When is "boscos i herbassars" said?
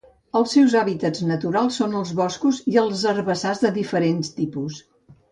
2.19-3.61